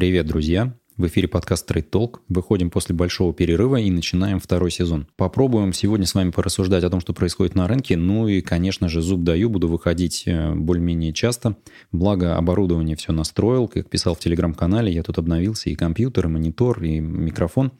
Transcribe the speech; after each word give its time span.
Привет, 0.00 0.24
друзья! 0.24 0.72
В 0.96 1.06
эфире 1.08 1.28
подкаст 1.28 1.70
Trade 1.70 1.90
Talk. 1.90 2.20
Выходим 2.30 2.70
после 2.70 2.94
большого 2.94 3.34
перерыва 3.34 3.76
и 3.76 3.90
начинаем 3.90 4.40
второй 4.40 4.70
сезон. 4.70 5.06
Попробуем 5.16 5.74
сегодня 5.74 6.06
с 6.06 6.14
вами 6.14 6.30
порассуждать 6.30 6.84
о 6.84 6.88
том, 6.88 7.00
что 7.00 7.12
происходит 7.12 7.54
на 7.54 7.68
рынке. 7.68 7.98
Ну 7.98 8.26
и, 8.26 8.40
конечно 8.40 8.88
же, 8.88 9.02
зуб 9.02 9.24
даю, 9.24 9.50
буду 9.50 9.68
выходить 9.68 10.22
э, 10.24 10.54
более-менее 10.54 11.12
часто. 11.12 11.58
Благо, 11.92 12.38
оборудование 12.38 12.96
все 12.96 13.12
настроил. 13.12 13.68
Как 13.68 13.90
писал 13.90 14.14
в 14.14 14.20
телеграм-канале, 14.20 14.90
я 14.90 15.02
тут 15.02 15.18
обновился 15.18 15.68
и 15.68 15.74
компьютер, 15.74 16.24
и 16.24 16.28
монитор, 16.30 16.82
и 16.82 16.98
микрофон. 16.98 17.70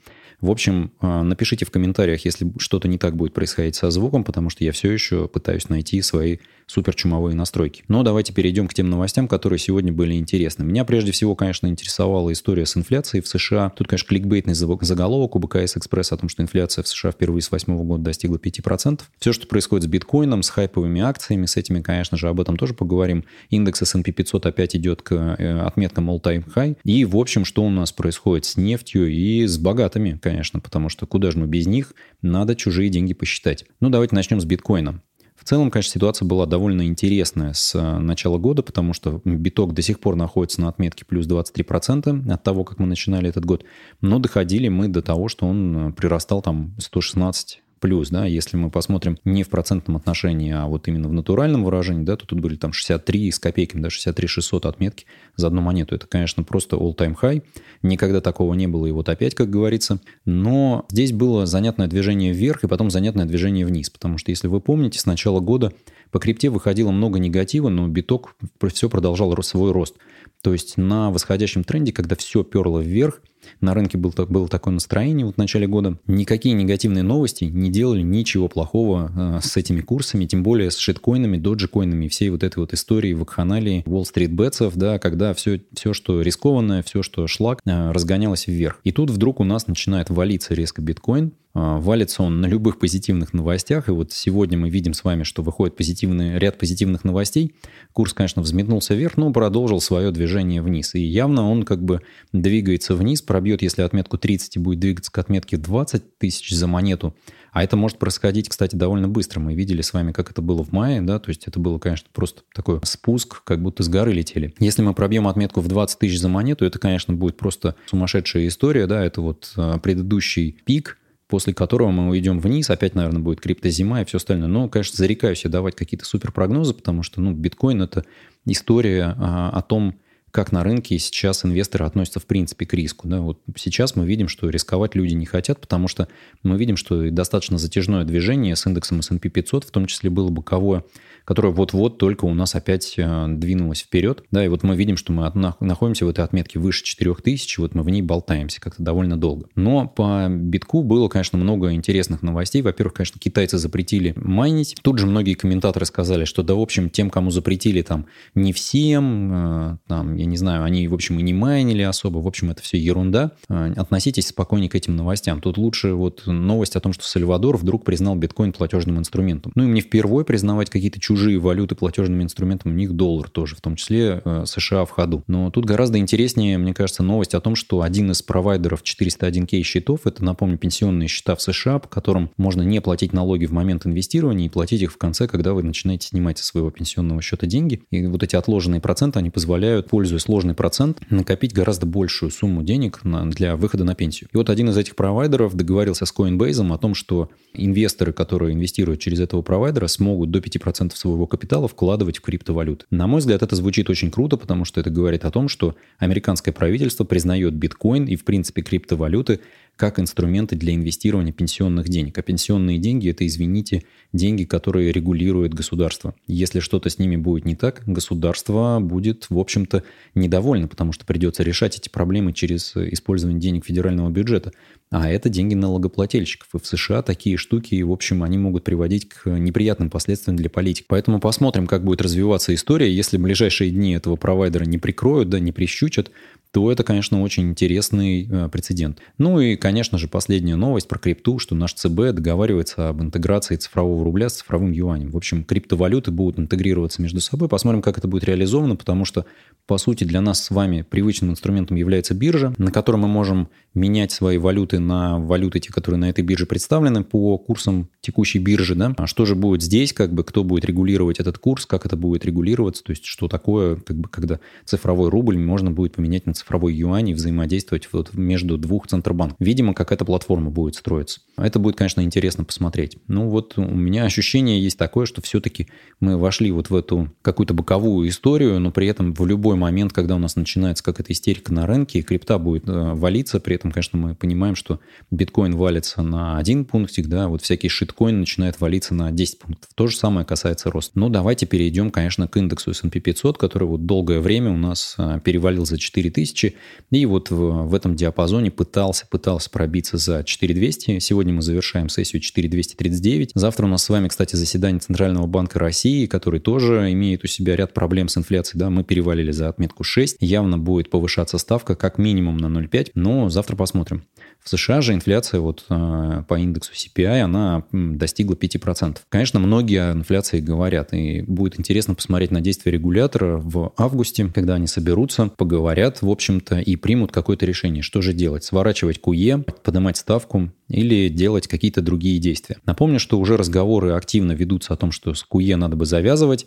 В 0.41 0.51
общем, 0.51 0.93
э, 1.01 1.23
напишите 1.23 1.65
в 1.65 1.71
комментариях, 1.71 2.25
если 2.25 2.51
что-то 2.59 2.89
не 2.89 2.99
так 2.99 3.17
будет 3.17 3.35
происходить 3.35 3.77
со 3.77 3.91
звуком, 3.91 4.25
потому 4.25 4.51
что 4.51 4.65
я 4.65 4.73
все 4.73 4.91
еще 4.91 5.29
пытаюсь 5.29 5.69
найти 5.69 6.01
свои 6.03 6.39
супер 6.71 6.95
чумовые 6.95 7.35
настройки. 7.35 7.83
Но 7.89 8.03
давайте 8.03 8.33
перейдем 8.33 8.69
к 8.69 8.75
тем 8.75 8.89
новостям, 8.89 9.27
которые 9.27 9.59
сегодня 9.59 9.93
были 9.93 10.15
интересны. 10.15 10.63
Меня 10.63 10.85
прежде 10.85 11.11
всего, 11.13 11.35
конечно, 11.35 11.67
интересовала 11.67 12.33
история 12.33 12.65
с 12.65 12.77
инфляцией 12.77 13.23
в 13.23 13.29
США. 13.29 13.71
Тут, 13.71 13.89
конечно, 13.89 14.07
кликбейтный 14.07 14.55
заголовок 14.55 15.35
у 15.37 15.41
БКС 15.41 15.77
Экспресс 15.77 16.13
о 16.13 16.17
том, 16.17 16.29
что 16.29 16.43
инфляция 16.43 16.85
в 16.85 16.89
США 16.89 17.11
впервые 17.11 17.43
с 17.43 17.49
2008 17.49 17.87
года 17.87 18.05
достигла 18.05 18.37
5%. 18.37 19.01
Все, 19.19 19.33
что 19.33 19.47
происходит 19.49 19.85
с 19.85 19.89
биткоином, 19.89 20.43
с 20.43 20.51
хайповыми 20.51 21.01
акциями, 21.01 21.47
с 21.47 21.57
этими, 21.57 21.81
конечно 21.81 22.17
же, 22.17 22.29
об 22.29 22.41
этом 22.41 22.57
тоже 22.57 22.75
поговорим. 22.75 23.25
Индекс 23.51 23.83
S&P 23.83 24.13
500 24.13 24.47
опять 24.47 24.77
идет 24.77 25.03
к 25.03 25.13
э, 25.13 25.61
отметкам 25.61 26.09
all-time 26.09 26.45
high. 26.55 26.77
И, 26.85 27.05
в 27.05 27.17
общем, 27.17 27.45
что 27.45 27.65
у 27.65 27.71
нас 27.71 27.91
происходит 27.91 28.45
с 28.45 28.57
нефтью 28.57 29.11
и 29.11 29.45
с 29.45 29.59
богатыми, 29.59 30.19
конечно, 30.31 30.61
потому 30.61 30.89
что 30.89 31.07
куда 31.07 31.33
же 31.33 31.39
мы 31.39 31.47
без 31.49 31.67
них? 31.67 31.93
Надо 32.23 32.55
чужие 32.55 32.89
деньги 32.89 33.15
посчитать. 33.15 33.65
Ну, 33.81 33.91
давайте 33.91 34.15
начнем 34.15 34.41
с 34.41 34.45
биткоина. 34.45 35.03
В 35.35 35.45
целом, 35.45 35.71
конечно, 35.71 35.91
ситуация 35.91 36.25
была 36.27 36.47
довольно 36.47 36.87
интересная 36.87 37.53
с 37.53 37.75
э, 37.75 37.99
начала 37.99 38.39
года, 38.39 38.63
потому 38.63 38.93
что 38.93 39.21
биток 39.25 39.73
до 39.75 39.83
сих 39.83 39.99
пор 39.99 40.15
находится 40.15 40.61
на 40.61 40.69
отметке 40.69 41.05
плюс 41.05 41.27
23% 41.27 42.31
от 42.31 42.43
того, 42.45 42.63
как 42.65 42.79
мы 42.79 42.87
начинали 42.87 43.29
этот 43.29 43.45
год. 43.45 43.65
Но 44.03 44.21
доходили 44.21 44.69
мы 44.69 44.87
до 44.87 45.03
того, 45.03 45.29
что 45.29 45.47
он 45.47 45.89
э, 45.89 45.93
прирастал 45.95 46.43
там 46.43 46.77
116 46.79 47.63
плюс, 47.81 48.11
да, 48.11 48.27
если 48.27 48.57
мы 48.57 48.71
посмотрим 48.71 49.19
не 49.25 49.43
в 49.43 49.49
процентном 49.49 49.97
отношении, 49.97 50.53
а 50.53 50.67
вот 50.67 50.87
именно 50.87 51.09
в 51.09 51.13
натуральном 51.13 51.65
выражении, 51.65 52.05
да, 52.05 52.17
то 52.17 52.27
тут 52.27 52.41
были 52.41 52.57
там 52.57 52.73
63 52.73 53.33
с 53.33 53.39
копейками, 53.39 53.83
да, 53.83 53.91
63 53.91 54.29
600 54.29 54.67
отметки 54.67 55.07
за 55.37 55.49
одну 55.49 55.63
монету. 55.63 55.95
Это, 55.95 56.07
конечно, 56.07 56.45
просто 56.45 56.77
all-time 56.77 57.17
high. 57.21 57.43
Никогда 57.83 58.21
такого 58.21 58.55
не 58.55 58.67
было, 58.67 58.87
и 58.87 58.93
вот 58.93 59.09
опять, 59.09 59.35
как 59.35 59.51
говорится. 59.51 60.01
Но 60.25 60.87
здесь 60.91 61.13
было 61.13 61.47
занятное 61.47 61.89
движение 61.89 62.33
вверх 62.33 62.63
и 62.65 62.69
потом 62.69 62.91
занятное 62.91 63.25
движение 63.25 63.67
вниз, 63.67 63.91
потому 63.91 64.19
что, 64.19 64.31
если 64.31 64.49
вы 64.49 64.61
помните, 64.61 64.99
с 64.99 65.07
начала 65.07 65.41
года 65.41 65.73
по 66.11 66.19
крипте 66.19 66.51
выходило 66.51 66.91
много 66.91 67.19
негатива, 67.19 67.69
но 67.69 67.89
биток 67.89 68.37
все 68.73 68.89
продолжал 68.89 69.31
свой 69.43 69.73
рост. 69.73 69.97
То 70.43 70.53
есть 70.53 70.77
на 70.77 71.11
восходящем 71.11 71.65
тренде, 71.65 71.93
когда 71.93 72.17
все 72.17 72.43
перло 72.43 72.81
вверх, 72.81 73.23
на 73.61 73.75
рынке 73.75 73.99
был, 73.99 74.13
было 74.29 74.49
такое 74.49 74.75
настроение 74.75 75.27
вот 75.27 75.37
в 75.37 75.39
начале 75.39 75.67
года. 75.67 75.99
Никакие 76.07 76.55
негативные 76.55 77.03
новости 77.03 77.45
не 77.45 77.71
делали 77.71 78.03
ничего 78.03 78.49
плохого 78.49 79.13
э, 79.15 79.41
с 79.43 79.57
этими 79.57 79.81
курсами, 79.81 80.27
тем 80.27 80.43
более 80.43 80.71
с 80.71 80.77
шиткоинами, 80.77 81.37
доджикоинами, 81.37 82.09
всей 82.09 82.31
вот 82.31 82.43
этой 82.43 82.59
вот 82.59 82.73
истории 82.73 83.15
Wall 83.15 84.03
Street 84.03 84.31
Bets, 84.31 84.73
да, 84.75 84.99
когда 84.99 85.35
все, 85.35 85.63
все, 85.73 85.93
что 85.93 86.23
рискованное, 86.23 86.83
все, 86.83 87.03
что 87.03 87.27
шлак, 87.27 87.61
э, 87.65 87.93
разгонялось 87.93 88.47
вверх. 88.47 88.81
И 88.85 88.93
тут 88.93 89.11
вдруг 89.11 89.41
у 89.41 89.45
нас 89.45 89.67
начинает 89.67 90.11
валиться 90.11 90.55
резко 90.55 90.83
биткоин, 90.83 91.33
э, 91.55 91.61
Валится 91.81 92.23
он 92.23 92.41
на 92.41 92.47
любых 92.47 92.79
позитивных 92.79 93.33
новостях. 93.33 93.89
И 93.89 93.93
вот 93.93 94.13
сегодня 94.13 94.59
мы 94.59 94.71
видим 94.71 94.95
с 94.95 95.05
вами, 95.05 95.23
что 95.23 95.43
выходит 95.43 95.77
позитивный, 95.77 96.39
ряд 96.39 96.59
позитивных 96.59 97.05
новостей. 97.05 97.55
Курс, 97.93 98.13
конечно, 98.13 98.43
взметнулся 98.43 98.95
вверх, 98.95 99.17
но 99.17 99.33
продолжил 99.33 99.81
свое 99.81 100.11
движение 100.11 100.63
вниз. 100.63 100.95
И 100.95 101.01
явно 101.01 101.51
он 101.51 101.65
как 101.65 101.83
бы 101.83 102.03
двигается 102.33 102.95
вниз, 102.95 103.23
пробьет, 103.31 103.63
если 103.63 103.83
отметку 103.83 104.19
30 104.19 104.57
и 104.57 104.59
будет 104.59 104.81
двигаться 104.81 105.13
к 105.13 105.17
отметке 105.19 105.57
20 105.57 106.19
тысяч 106.19 106.51
за 106.51 106.67
монету. 106.67 107.15
А 107.53 107.63
это 107.63 107.77
может 107.77 107.97
происходить, 108.01 108.49
кстати, 108.49 108.75
довольно 108.75 109.07
быстро. 109.07 109.39
Мы 109.39 109.55
видели 109.55 109.83
с 109.83 109.93
вами, 109.93 110.11
как 110.11 110.33
это 110.33 110.43
было 110.43 110.65
в 110.65 110.73
мае, 110.73 111.01
да, 111.01 111.21
то 111.21 111.29
есть 111.29 111.47
это 111.47 111.61
было, 111.61 111.79
конечно, 111.79 112.09
просто 112.13 112.43
такой 112.53 112.81
спуск, 112.83 113.45
как 113.45 113.63
будто 113.63 113.85
с 113.85 113.89
горы 113.89 114.13
летели. 114.13 114.53
Если 114.59 114.83
мы 114.83 114.95
пробьем 114.95 115.29
отметку 115.29 115.61
в 115.61 115.69
20 115.69 116.01
тысяч 116.01 116.19
за 116.19 116.29
монету, 116.29 116.65
это, 116.65 116.81
конечно, 116.81 117.15
будет 117.15 117.37
просто 117.37 117.77
сумасшедшая 117.87 118.49
история, 118.49 118.89
да, 118.89 119.05
это 119.05 119.21
вот 119.21 119.53
а, 119.57 119.79
предыдущий 119.79 120.59
пик, 120.65 120.99
после 121.29 121.55
которого 121.55 121.93
мы 121.93 122.09
уйдем 122.09 122.41
вниз, 122.41 122.69
опять, 122.69 122.97
наверное, 122.97 123.23
будет 123.23 123.41
криптозима 123.41 124.03
и 124.03 124.05
все 124.07 124.17
остальное. 124.17 124.49
Но, 124.49 124.69
конечно, 124.69 124.97
зарекаюсь 124.97 125.45
я 125.45 125.51
давать 125.51 125.77
какие-то 125.77 126.05
суперпрогнозы, 126.05 126.75
потому 126.75 127.05
что, 127.05 127.21
ну, 127.21 127.33
биткоин– 127.33 127.81
это 127.83 128.05
история 128.45 129.15
а, 129.17 129.51
о 129.51 129.63
том, 129.63 129.95
как 130.31 130.53
на 130.53 130.63
рынке 130.63 130.99
сейчас 130.99 131.45
инвесторы 131.45 131.85
относятся 131.85 132.21
в 132.21 132.27
принципе 132.27 132.67
к 132.67 132.75
риску. 132.75 133.09
Да? 133.09 133.21
Вот 133.21 133.41
сейчас 133.57 133.97
мы 133.97 134.07
видим, 134.07 134.29
что 134.29 134.49
рисковать 134.49 134.95
люди 134.95 135.15
не 135.15 135.27
хотят, 135.27 135.61
потому 135.61 135.89
что 135.89 136.09
мы 136.43 136.57
видим, 136.57 136.77
что 136.77 137.11
достаточно 137.11 137.59
затяжное 137.59 138.05
движение 138.05 138.57
с 138.57 138.67
индексом 138.67 139.01
S&P 139.01 139.29
500, 139.29 139.65
в 139.65 139.71
том 139.71 139.87
числе 139.87 140.11
было 140.11 140.31
боковое, 140.31 140.85
которое 141.25 141.53
вот-вот 141.53 141.99
только 141.99 142.25
у 142.25 142.35
нас 142.35 142.55
опять 142.55 142.95
э, 142.97 143.27
двинулось 143.29 143.81
вперед. 143.81 144.25
Да, 144.31 144.45
и 144.45 144.49
вот 144.49 144.63
мы 144.63 144.77
видим, 144.77 144.97
что 144.97 145.13
мы 145.13 145.31
находимся 145.61 146.07
в 146.07 146.09
этой 146.09 146.25
отметке 146.25 146.59
выше 146.59 146.85
4000, 146.85 147.61
вот 147.61 147.75
мы 147.75 147.83
в 147.83 147.91
ней 147.91 148.03
болтаемся 148.03 148.61
как-то 148.61 148.83
довольно 148.83 149.17
долго. 149.17 149.49
Но 149.55 149.87
по 149.87 150.29
битку 150.29 150.83
было, 150.83 151.09
конечно, 151.09 151.39
много 151.39 151.73
интересных 151.73 152.23
новостей. 152.23 152.63
Во-первых, 152.63 152.95
конечно, 152.95 153.21
китайцы 153.21 153.59
запретили 153.59 154.13
майнить. 154.17 154.77
Тут 154.83 154.99
же 154.99 155.07
многие 155.07 155.35
комментаторы 155.35 155.87
сказали, 155.87 156.25
что 156.25 156.43
да, 156.43 156.55
в 156.55 156.61
общем, 156.61 156.91
тем, 156.91 157.11
кому 157.11 157.31
запретили, 157.31 157.83
там, 157.83 158.07
не 158.35 158.53
всем, 158.53 159.33
э, 159.33 159.79
там, 159.87 160.17
я 160.21 160.27
не 160.27 160.37
знаю, 160.37 160.65
они, 160.65 160.87
в 160.87 160.95
общем, 160.95 161.19
и 161.19 161.23
не 161.23 161.33
майнили 161.33 161.83
особо, 161.83 162.19
в 162.19 162.27
общем, 162.27 162.51
это 162.51 162.63
все 162.63 162.79
ерунда. 162.79 163.33
А, 163.49 163.73
относитесь 163.77 164.29
спокойнее 164.29 164.69
к 164.69 164.75
этим 164.75 164.95
новостям. 164.95 165.41
Тут 165.41 165.57
лучше 165.57 165.95
вот 165.95 166.27
новость 166.27 166.77
о 166.77 166.81
том, 166.81 166.93
что 166.93 167.05
Сальвадор 167.05 167.57
вдруг 167.57 167.85
признал 167.85 168.17
биткоин 168.17 168.53
платежным 168.53 168.99
инструментом. 168.99 169.53
Ну, 169.55 169.65
им 169.65 169.75
не 169.75 169.81
впервые 169.81 170.25
признавать 170.25 170.69
какие-то 170.69 171.01
чужие 171.01 171.39
валюты 171.39 171.75
платежным 171.75 172.23
инструментом, 172.23 172.73
у 172.73 172.75
них 172.75 172.93
доллар 172.93 173.31
тоже, 173.31 173.57
в 173.57 173.61
том 173.61 173.77
числе 173.77 174.21
э, 174.25 174.45
США 174.47 174.85
в 174.85 174.91
ходу. 174.91 175.25
Но 175.27 175.51
тут 175.51 175.65
гораздо 175.65 175.99
интереснее, 175.99 176.59
мне 176.59 176.75
кажется, 176.75 177.03
новость 177.03 177.35
о 177.35 177.41
том, 177.41 177.57
что 177.57 177.81
один 177.81 178.11
из 178.11 178.21
провайдеров 178.23 178.83
401k 178.83 179.63
счетов, 179.63 180.07
это, 180.07 180.23
напомню, 180.23 180.59
пенсионные 180.59 181.09
счета 181.09 181.35
в 181.35 181.43
США, 181.43 181.79
по 181.79 181.89
которым 181.89 182.31
можно 182.37 182.63
не 182.63 182.81
платить 182.81 183.13
налоги 183.13 183.47
в 183.47 183.53
момент 183.53 183.87
инвестирования 183.87 184.47
и 184.47 184.51
платить 184.51 184.83
их 184.83 184.93
в 184.93 184.99
конце, 184.99 185.27
когда 185.27 185.55
вы 185.55 185.63
начинаете 185.63 186.09
снимать 186.09 186.39
со 186.39 186.45
своего 186.45 186.71
пенсионного 186.71 187.23
счета 187.23 187.47
деньги. 187.47 187.83
И 187.91 188.07
вот 188.07 188.23
эти 188.23 188.37
отложенные 188.37 188.81
проценты, 188.81 189.19
они 189.19 189.31
позволяют, 189.31 189.89
пользоваться 189.89 190.10
используя 190.11 190.19
сложный 190.19 190.55
процент, 190.55 191.01
накопить 191.11 191.53
гораздо 191.53 191.87
большую 191.87 192.31
сумму 192.31 192.63
денег 192.63 193.05
на, 193.05 193.29
для 193.31 193.57
выхода 193.57 193.85
на 193.85 193.95
пенсию. 193.95 194.29
И 194.33 194.37
вот 194.37 194.51
один 194.51 194.69
из 194.71 194.77
этих 194.77 194.97
провайдеров 194.97 195.55
договорился 195.55 196.07
с 196.07 196.15
Coinbase 196.17 196.73
о 196.73 196.79
том, 196.79 196.95
что 196.95 197.31
инвесторы, 197.55 198.13
которые 198.13 198.55
инвестируют 198.55 199.01
через 199.01 199.21
этого 199.21 199.43
провайдера, 199.43 199.87
смогут 199.87 200.31
до 200.31 200.39
5% 200.39 200.95
своего 200.95 201.27
капитала 201.27 201.69
вкладывать 201.69 202.19
в 202.19 202.23
криптовалюты. 202.23 202.87
На 202.91 203.07
мой 203.07 203.21
взгляд, 203.21 203.43
это 203.43 203.57
звучит 203.57 203.91
очень 203.91 204.11
круто, 204.11 204.37
потому 204.37 204.65
что 204.65 204.81
это 204.81 204.91
говорит 204.91 205.25
о 205.25 205.31
том, 205.31 205.49
что 205.49 205.77
американское 205.99 206.53
правительство 206.53 207.05
признает 207.05 207.55
биткоин 207.55 208.07
и, 208.07 208.17
в 208.17 208.25
принципе, 208.25 208.63
криптовалюты 208.63 209.41
как 209.81 209.99
инструменты 209.99 210.57
для 210.57 210.75
инвестирования 210.75 211.33
пенсионных 211.33 211.89
денег. 211.89 212.19
А 212.19 212.23
пенсионные 212.23 212.77
деньги– 212.77 213.09
это, 213.11 213.27
извините, 213.27 213.85
деньги, 214.13 214.45
которые 214.45 214.93
регулирует 214.93 215.55
государство. 215.55 216.15
Если 216.27 216.61
что-то 216.61 216.91
с 216.91 216.99
ними 216.99 217.17
будет 217.17 217.47
не 217.47 217.57
так, 217.57 217.83
государство 217.87 218.79
будет, 218.79 219.31
в 219.31 219.39
общем-то, 219.39 219.83
недовольно, 220.15 220.69
потому 220.69 220.93
что 220.93 221.07
придется 221.07 221.43
решать 221.45 221.79
эти 221.79 221.89
проблемы 221.89 222.35
через 222.35 222.77
использование 222.77 223.41
денег 223.41 223.65
федерального 223.65 224.11
бюджета. 224.11 224.53
А 224.91 225.09
это 225.09 225.31
деньги 225.31 225.55
налогоплательщиков. 225.55 226.49
И 226.53 226.59
в 226.59 226.67
США 226.67 227.01
такие 227.01 227.39
штуки, 227.39 227.81
в 227.81 227.91
общем, 227.91 228.23
они 228.23 228.37
могут 228.37 228.65
приводить 228.65 229.09
к 229.09 229.31
неприятным 229.31 229.89
последствиям 229.89 230.37
для 230.37 230.51
политик. 230.51 230.85
Поэтому 230.89 231.21
посмотрим, 231.21 231.67
как 231.67 231.85
будет 231.85 232.03
развиваться 232.03 232.53
история. 232.53 232.93
Если 232.95 233.17
ближайшие 233.17 233.71
дни 233.71 233.93
этого 233.95 234.17
провайдера 234.17 234.65
не 234.65 234.77
прикроют, 234.77 235.31
да, 235.31 235.39
не 235.39 235.53
прищучат, 235.53 236.11
то 236.51 236.71
это, 236.73 236.83
конечно, 236.83 237.23
очень 237.23 237.51
интересный 237.51 238.29
э, 238.29 238.49
прецедент. 238.49 238.99
Ну 239.19 239.39
и, 239.41 239.55
конечно 239.55 239.70
же, 239.99 240.09
последняя 240.09 240.57
новость 240.57 240.89
про 240.89 240.99
крипту, 240.99 241.39
что 241.39 241.55
наш 241.55 241.75
ЦБ 241.75 242.13
договаривается 242.13 242.89
об 242.89 243.03
интеграции 243.03 243.57
цифрового 243.57 244.05
рубля 244.05 244.29
с 244.29 244.35
цифровым 244.35 244.73
юанем. 244.73 245.11
В 245.11 245.17
общем, 245.17 245.45
криптовалюты 245.45 246.11
будут 246.11 246.39
интегрироваться 246.39 247.03
между 247.03 247.21
собой. 247.21 247.49
Посмотрим, 247.49 247.83
как 247.83 247.99
это 247.99 248.09
будет 248.09 248.25
реализовано, 248.25 248.77
потому 248.77 249.05
что, 249.05 249.25
по 249.67 249.79
сути, 249.79 250.05
для 250.05 250.21
нас 250.21 250.43
с 250.43 250.51
вами 250.51 250.83
привычным 250.83 251.31
инструментом 251.31 251.77
является 251.77 252.15
биржа, 252.15 252.55
на 252.59 252.71
которой 252.71 252.97
мы 252.97 253.09
можем 253.09 253.49
менять 253.75 254.13
свои 254.13 254.39
валюты 254.39 254.79
на 254.79 255.19
валюты, 255.19 255.61
те, 255.61 255.73
которые 255.73 255.99
на 255.99 256.11
этой 256.11 256.25
бирже 256.25 256.47
представлены 256.47 257.05
по 257.05 257.39
курсам 257.39 257.89
текущей 258.01 258.39
биржи. 258.39 258.75
Да? 258.75 258.95
А 258.97 259.07
что 259.07 259.25
же 259.27 259.35
будет 259.35 259.63
здесь, 259.63 259.93
как 259.93 260.13
бы, 260.13 260.25
кто 260.25 260.45
будет 260.45 260.65
регулировать 260.65 261.21
этот 261.21 261.39
курс, 261.39 261.67
как 261.67 261.87
это 261.87 261.97
будет 261.97 262.25
регулироваться, 262.25 262.83
то 262.83 262.91
есть 262.91 263.05
что 263.05 263.29
такое, 263.29 263.77
как 263.77 263.97
бы, 263.97 264.09
когда 264.09 264.41
цифровой 264.65 265.11
рубль 265.11 265.39
можно 265.39 265.71
будет 265.71 265.95
поменять 265.95 266.27
на 266.27 266.35
цифровой 266.35 266.75
юань 266.75 267.11
и 267.11 267.15
взаимодействовать 267.15 267.89
вот 267.93 268.15
между 268.15 268.59
двух 268.59 268.87
центробанков. 268.87 269.37
Видимо, 269.51 269.75
какая-то 269.75 270.05
платформа 270.05 270.49
будет 270.49 270.77
строиться. 270.77 271.23
Это 271.37 271.59
будет, 271.59 271.75
конечно, 271.75 272.03
интересно 272.03 272.45
посмотреть. 272.45 272.99
Ну 273.09 273.29
вот 273.29 273.59
у 273.59 273.65
меня 273.65 274.05
ощущение 274.05 274.63
есть 274.63 274.79
такое, 274.79 275.07
что 275.07 275.21
все-таки 275.23 275.67
мы 275.99 276.17
вошли 276.17 276.53
вот 276.53 276.71
в 276.71 276.77
эту 276.77 277.11
какую-то 277.21 277.53
боковую 277.53 278.09
историю, 278.09 278.61
но 278.61 278.71
при 278.71 278.87
этом 278.87 279.13
в 279.13 279.27
любой 279.27 279.57
момент, 279.57 279.93
когда 279.93 280.15
у 280.15 280.19
нас 280.21 280.37
начинается 280.37 280.85
какая-то 280.85 281.13
истерика 281.13 281.53
на 281.53 281.67
рынке, 281.67 282.01
крипта 282.03 282.39
будет 282.39 282.69
э, 282.69 282.95
валиться, 282.95 283.41
при 283.41 283.57
этом, 283.57 283.73
конечно, 283.73 283.99
мы 283.99 284.15
понимаем, 284.15 284.55
что 284.55 284.79
биткоин 285.11 285.57
валится 285.57 286.03
на 286.03 286.39
один 286.39 286.65
пунктик, 286.65 287.09
да, 287.09 287.27
вот 287.27 287.43
всякие 287.43 287.71
шиткоины 287.71 288.19
начинают 288.19 288.61
валиться 288.61 288.95
на 288.95 289.11
10 289.11 289.41
пунктов. 289.41 289.69
То 289.75 289.89
же 289.89 289.97
самое 289.97 290.25
касается 290.25 290.71
роста. 290.71 290.97
Ну, 290.97 291.09
давайте 291.09 291.45
перейдем, 291.47 291.91
конечно, 291.91 292.29
к 292.29 292.37
индексу 292.37 292.71
S&P 292.71 293.01
500, 293.01 293.37
который 293.37 293.67
вот 293.67 293.85
долгое 293.85 294.21
время 294.21 294.53
у 294.53 294.57
нас 294.57 294.95
э, 294.97 295.19
перевалил 295.25 295.67
за 295.67 295.77
4000, 295.77 296.55
и 296.93 297.07
вот 297.07 297.31
в, 297.31 297.67
в 297.67 297.75
этом 297.75 297.97
диапазоне 297.97 298.53
пытался, 298.53 299.09
пытался 299.09 299.40
пробиться 299.49 299.97
за 299.97 300.25
4200. 300.25 300.99
Сегодня 300.99 301.33
мы 301.33 301.43
завершаем 301.43 301.89
сессию 301.89 302.21
4239. 302.21 303.33
Завтра 303.35 303.67
у 303.67 303.69
нас 303.69 303.85
с 303.85 303.89
вами, 303.89 304.09
кстати, 304.09 304.37
заседание 304.37 304.81
Центрального 304.81 305.27
банка 305.27 305.59
России, 305.59 306.07
который 306.07 306.41
тоже 306.41 306.93
имеет 306.93 307.25
у 307.25 307.27
себя 307.27 307.57
ряд 307.57 307.75
проблем 307.75 308.09
с 308.09 308.17
инфляцией. 308.17 308.59
Да, 308.59 308.71
мы 308.71 308.85
перевалили 308.85 309.31
за 309.31 309.49
отметку 309.49 309.85
6. 309.85 310.17
Явно 310.21 310.59
будет 310.59 310.91
повышаться 310.91 311.39
ставка 311.39 311.75
как 311.77 311.99
минимум 311.99 312.37
на 312.37 312.47
0,5, 312.47 312.93
но 312.95 313.29
завтра 313.29 313.57
посмотрим. 313.57 314.05
В 314.43 314.49
США 314.49 314.81
же 314.81 314.95
инфляция 314.95 315.41
вот 315.41 315.67
э, 315.69 316.23
по 316.27 316.39
индексу 316.39 316.73
CPI, 316.73 317.21
она 317.21 317.65
достигла 317.73 318.35
5%. 318.35 318.99
Конечно, 319.11 319.39
многие 319.39 319.91
о 319.91 319.93
инфляции 319.93 320.41
говорят, 320.41 320.95
и 320.95 321.21
будет 321.23 321.59
интересно 321.59 321.95
посмотреть 321.95 322.31
на 322.31 322.41
действия 322.41 322.73
регулятора 322.73 323.37
в 323.37 323.75
августе, 323.77 324.31
когда 324.35 324.55
они 324.55 324.67
соберутся, 324.67 325.27
поговорят, 325.27 326.01
в 326.01 326.09
общем-то, 326.09 326.59
и 326.59 326.77
примут 326.77 327.13
какое-то 327.13 327.45
решение, 327.45 327.83
что 327.83 328.01
же 328.01 328.15
делать. 328.15 328.45
Сворачивать 328.45 329.01
КУЕ, 329.37 329.45
поднимать 329.63 329.97
ставку 329.97 330.51
или 330.69 331.09
делать 331.09 331.47
какие-то 331.47 331.83
другие 331.83 332.19
действия. 332.19 332.59
Напомню, 332.65 332.99
что 332.99 333.19
уже 333.19 333.37
разговоры 333.37 333.93
активно 333.93 334.33
ведутся 334.33 334.75
о 334.75 334.77
том, 334.77 334.93
что 334.93 335.15
с 335.15 335.23
КУЕ 335.23 335.57
надо 335.57 335.77
бы 335.77 335.87
завязывать, 335.87 336.47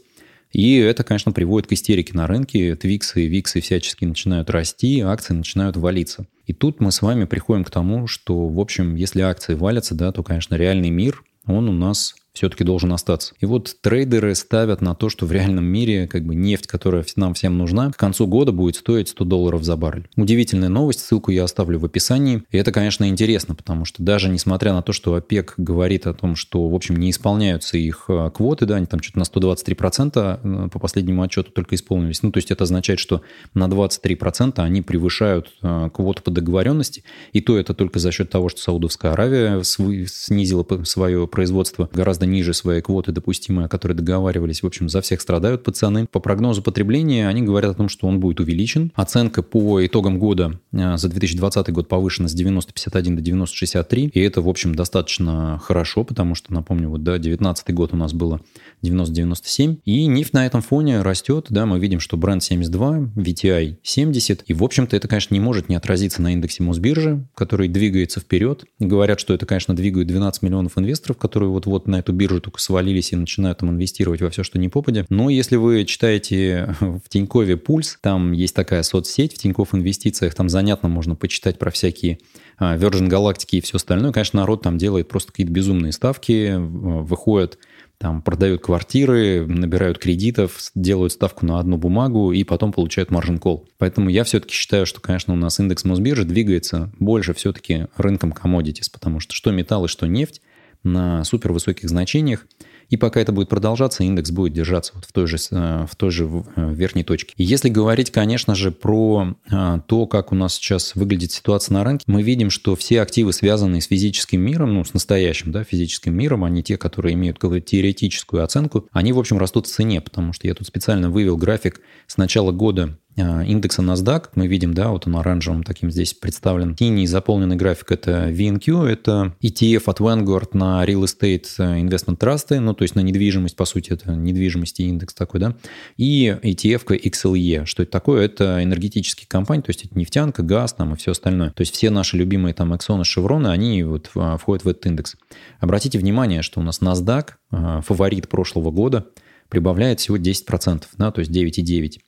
и 0.51 0.77
это, 0.77 1.03
конечно, 1.03 1.31
приводит 1.31 1.67
к 1.67 1.73
истерике 1.73 2.13
на 2.13 2.27
рынке. 2.27 2.75
Твиксы 2.75 3.25
и 3.25 3.27
виксы 3.27 3.59
всячески 3.59 4.05
начинают 4.05 4.51
расти, 4.51 4.99
акции 4.99 5.33
начинают 5.33 5.77
валиться. 5.77 6.27
И 6.45 6.53
тут 6.53 6.79
мы 6.79 6.91
с 6.91 7.01
вами 7.01 7.25
приходим 7.25 7.63
к 7.63 7.71
тому, 7.71 8.05
что, 8.05 8.47
в 8.47 8.59
общем, 8.59 8.93
если 8.95 9.21
акции 9.21 9.55
валятся, 9.55 9.95
да, 9.95 10.11
то, 10.11 10.21
конечно, 10.21 10.53
реальный 10.53 10.91
мир, 10.91 11.23
он 11.47 11.67
у 11.69 11.73
нас 11.73 12.13
все-таки 12.33 12.63
должен 12.63 12.91
остаться. 12.93 13.35
И 13.39 13.45
вот 13.45 13.75
трейдеры 13.81 14.33
ставят 14.33 14.81
на 14.81 14.95
то, 14.95 15.09
что 15.09 15.25
в 15.25 15.31
реальном 15.31 15.65
мире 15.65 16.07
как 16.07 16.25
бы 16.25 16.33
нефть, 16.33 16.65
которая 16.65 17.05
нам 17.15 17.35
всем 17.35 17.57
нужна, 17.57 17.91
к 17.91 17.97
концу 17.97 18.25
года 18.25 18.51
будет 18.51 18.75
стоить 18.75 19.09
100 19.09 19.25
долларов 19.25 19.63
за 19.63 19.75
баррель. 19.77 20.09
Удивительная 20.15 20.69
новость, 20.69 21.01
ссылку 21.01 21.31
я 21.31 21.43
оставлю 21.43 21.77
в 21.77 21.85
описании. 21.85 22.43
И 22.49 22.57
это, 22.57 22.71
конечно, 22.71 23.07
интересно, 23.07 23.53
потому 23.53 23.85
что 23.85 24.01
даже 24.01 24.29
несмотря 24.29 24.73
на 24.73 24.81
то, 24.81 24.93
что 24.93 25.13
ОПЕК 25.13 25.53
говорит 25.57 26.07
о 26.07 26.13
том, 26.13 26.35
что, 26.35 26.67
в 26.67 26.73
общем, 26.73 26.95
не 26.95 27.11
исполняются 27.11 27.77
их 27.77 28.05
э, 28.07 28.31
квоты, 28.33 28.65
да, 28.65 28.75
они 28.75 28.87
там 28.87 29.01
что-то 29.01 29.19
на 29.19 29.23
123% 29.23 30.65
э, 30.65 30.69
по 30.69 30.79
последнему 30.79 31.21
отчету 31.21 31.51
только 31.51 31.75
исполнились. 31.75 32.23
Ну, 32.23 32.31
то 32.31 32.39
есть 32.39 32.49
это 32.49 32.63
означает, 32.63 32.99
что 32.99 33.21
на 33.53 33.67
23% 33.67 34.59
они 34.59 34.81
превышают 34.81 35.53
э, 35.61 35.89
квоту 35.93 36.23
по 36.23 36.31
договоренности. 36.31 37.03
И 37.31 37.41
то 37.41 37.59
это 37.59 37.75
только 37.75 37.99
за 37.99 38.11
счет 38.11 38.31
того, 38.31 38.49
что 38.49 38.59
Саудовская 38.61 39.11
Аравия 39.11 39.61
снизила 39.63 40.65
свое 40.83 41.27
производство 41.27 41.89
гораздо 41.93 42.22
гораздо 42.23 42.25
ниже 42.25 42.53
своей 42.53 42.81
квоты 42.81 43.11
допустимой, 43.11 43.65
о 43.65 43.67
которой 43.67 43.93
договаривались. 43.93 44.63
В 44.63 44.67
общем, 44.67 44.89
за 44.89 45.01
всех 45.01 45.21
страдают 45.21 45.63
пацаны. 45.63 46.07
По 46.07 46.19
прогнозу 46.19 46.61
потребления 46.61 47.27
они 47.27 47.41
говорят 47.41 47.71
о 47.71 47.75
том, 47.75 47.89
что 47.89 48.07
он 48.07 48.19
будет 48.19 48.39
увеличен. 48.39 48.91
Оценка 48.95 49.43
по 49.43 49.85
итогам 49.85 50.19
года 50.19 50.59
э, 50.71 50.97
за 50.97 51.09
2020 51.09 51.71
год 51.71 51.87
повышена 51.87 52.27
с 52.27 52.35
90,51 52.35 53.15
до 53.15 53.21
90,63. 53.21 54.11
И 54.13 54.19
это, 54.19 54.41
в 54.41 54.47
общем, 54.47 54.75
достаточно 54.75 55.59
хорошо, 55.63 56.03
потому 56.03 56.35
что, 56.35 56.53
напомню, 56.53 56.89
вот, 56.89 57.03
да, 57.03 57.13
2019 57.13 57.73
год 57.73 57.93
у 57.93 57.97
нас 57.97 58.13
было 58.13 58.39
90-97. 58.83 59.79
И 59.85 60.05
нефть 60.05 60.33
на 60.33 60.45
этом 60.45 60.61
фоне 60.61 61.01
растет. 61.01 61.47
Да, 61.49 61.65
мы 61.65 61.79
видим, 61.79 61.99
что 61.99 62.17
бренд 62.17 62.43
72, 62.43 63.11
VTI 63.15 63.77
70. 63.81 64.43
И, 64.47 64.53
в 64.53 64.63
общем-то, 64.63 64.95
это, 64.95 65.07
конечно, 65.07 65.33
не 65.33 65.39
может 65.39 65.69
не 65.69 65.75
отразиться 65.75 66.21
на 66.21 66.33
индексе 66.33 66.63
Мосбиржи, 66.63 67.25
который 67.35 67.67
двигается 67.67 68.19
вперед. 68.19 68.65
Говорят, 68.79 69.19
что 69.19 69.33
это, 69.33 69.45
конечно, 69.45 69.75
двигает 69.75 70.07
12 70.07 70.41
миллионов 70.41 70.77
инвесторов, 70.77 71.17
которые 71.17 71.49
вот-вот 71.49 71.87
на 71.87 71.99
эту 71.99 72.13
биржу 72.13 72.41
только 72.41 72.59
свалились 72.59 73.11
и 73.11 73.15
начинают 73.15 73.59
там 73.59 73.71
инвестировать 73.71 74.21
во 74.21 74.29
все, 74.29 74.43
что 74.43 74.59
не 74.59 74.69
попадя. 74.69 75.05
Но 75.09 75.29
если 75.29 75.55
вы 75.55 75.85
читаете 75.85 76.75
в 76.79 77.07
Тинькове 77.09 77.57
Пульс, 77.57 77.97
там 78.01 78.31
есть 78.31 78.55
такая 78.55 78.83
соцсеть 78.83 79.33
в 79.33 79.37
Тинькофф 79.37 79.75
Инвестициях, 79.75 80.33
там 80.33 80.49
занятно 80.49 80.89
можно 80.89 81.15
почитать 81.15 81.57
про 81.59 81.71
всякие 81.71 82.19
а, 82.57 82.77
Virgin 82.77 83.09
Galactic 83.09 83.47
и 83.51 83.61
все 83.61 83.77
остальное. 83.77 84.11
Конечно, 84.11 84.39
народ 84.39 84.61
там 84.61 84.77
делает 84.77 85.07
просто 85.07 85.31
какие-то 85.31 85.51
безумные 85.51 85.91
ставки, 85.91 86.55
выходят 86.57 87.57
там 87.97 88.21
продают 88.21 88.61
квартиры, 88.61 89.45
набирают 89.47 89.97
кредитов, 89.97 90.71
делают 90.75 91.13
ставку 91.13 91.45
на 91.45 91.59
одну 91.59 91.77
бумагу 91.77 92.31
и 92.33 92.43
потом 92.43 92.73
получают 92.73 93.11
маржин 93.11 93.37
кол. 93.37 93.69
Поэтому 93.77 94.09
я 94.09 94.23
все-таки 94.23 94.53
считаю, 94.53 94.85
что, 94.85 94.99
конечно, 94.99 95.33
у 95.33 95.37
нас 95.37 95.59
индекс 95.59 95.85
Мосбиржи 95.85 96.25
двигается 96.25 96.91
больше 96.99 97.33
все-таки 97.33 97.87
рынком 97.95 98.33
commodities, 98.33 98.89
потому 98.91 99.19
что 99.19 99.33
что 99.33 99.51
металл 99.51 99.85
и 99.85 99.87
что 99.87 100.05
нефть 100.07 100.41
на 100.83 101.23
супервысоких 101.23 101.87
значениях. 101.87 102.45
И 102.89 102.97
пока 102.97 103.19
это 103.19 103.31
будет 103.31 103.49
продолжаться, 103.49 104.03
индекс 104.03 104.31
будет 104.31 104.53
держаться 104.53 104.93
вот 104.95 105.05
в 105.05 105.11
той 105.11 105.27
же, 105.27 105.37
э, 105.51 105.85
в 105.89 105.95
той 105.95 106.11
же 106.11 106.27
э, 106.55 106.73
верхней 106.73 107.03
точке. 107.03 107.33
Если 107.37 107.69
говорить, 107.69 108.11
конечно 108.11 108.55
же, 108.55 108.71
про 108.71 109.35
э, 109.49 109.79
то, 109.87 110.07
как 110.07 110.31
у 110.31 110.35
нас 110.35 110.55
сейчас 110.55 110.95
выглядит 110.95 111.31
ситуация 111.31 111.73
на 111.73 111.83
рынке, 111.83 112.03
мы 112.07 112.21
видим, 112.23 112.49
что 112.49 112.75
все 112.75 113.01
активы, 113.01 113.33
связанные 113.33 113.81
с 113.81 113.85
физическим 113.85 114.41
миром, 114.41 114.73
ну, 114.73 114.83
с 114.83 114.93
настоящим 114.93 115.51
да, 115.51 115.63
физическим 115.63 116.15
миром, 116.15 116.45
не 116.53 116.63
те, 116.63 116.77
которые 116.77 117.13
имеют 117.13 117.39
какую-то 117.39 117.67
теоретическую 117.67 118.43
оценку, 118.43 118.87
они, 118.91 119.13
в 119.13 119.19
общем, 119.19 119.37
растут 119.37 119.67
в 119.67 119.71
цене, 119.71 120.01
потому 120.01 120.33
что 120.33 120.47
я 120.47 120.53
тут 120.53 120.67
специально 120.67 121.09
вывел 121.09 121.37
график 121.37 121.81
с 122.07 122.17
начала 122.17 122.51
года 122.51 122.97
индекса 123.15 123.81
NASDAQ, 123.81 124.29
мы 124.35 124.47
видим, 124.47 124.73
да, 124.73 124.89
вот 124.89 125.07
он 125.07 125.15
оранжевым 125.15 125.63
таким 125.63 125.91
здесь 125.91 126.13
представлен. 126.13 126.75
Синий 126.77 127.07
заполненный 127.07 127.55
график– 127.55 127.91
это 127.91 128.29
VNQ, 128.29 128.87
это 128.87 129.35
ETF 129.41 129.83
от 129.85 129.99
Vanguard 129.99 130.49
на 130.53 130.83
Real 130.85 131.03
Estate 131.03 131.45
Investment 131.57 132.17
Trust, 132.17 132.59
ну, 132.59 132.73
то 132.73 132.83
есть 132.83 132.95
на 132.95 133.01
недвижимость, 133.01 133.55
по 133.55 133.65
сути, 133.65 133.91
это 133.91 134.11
недвижимости 134.11 134.81
индекс 134.81 135.13
такой, 135.13 135.39
да, 135.39 135.55
и 135.97 136.35
ETF 136.41 136.85
XLE. 136.87 137.65
Что 137.65 137.83
это 137.83 137.91
такое? 137.91 138.25
Это 138.25 138.63
энергетические 138.63 139.27
компании, 139.27 139.61
то 139.61 139.69
есть 139.69 139.85
это 139.85 139.97
нефтянка, 139.97 140.43
газ 140.43 140.73
там 140.73 140.93
и 140.93 140.97
все 140.97 141.11
остальное. 141.11 141.51
То 141.51 141.61
есть 141.61 141.73
все 141.73 141.89
наши 141.89 142.17
любимые 142.17 142.53
там 142.53 142.73
Exxon 142.73 143.01
и 143.01 143.03
Chevron, 143.03 143.47
они 143.47 143.83
вот 143.83 144.09
а, 144.15 144.37
входят 144.37 144.65
в 144.65 144.67
этот 144.67 144.85
индекс. 144.85 145.15
Обратите 145.59 145.99
внимание, 145.99 146.41
что 146.41 146.59
у 146.59 146.63
нас 146.63 146.81
NASDAQ, 146.81 147.31
а, 147.51 147.81
фаворит 147.81 148.27
прошлого 148.29 148.71
года, 148.71 149.07
прибавляет 149.49 149.99
всего 149.99 150.17
10%, 150.17 150.83
да, 150.97 151.11
то 151.11 151.19
есть 151.19 151.31
9,9%. 151.31 151.99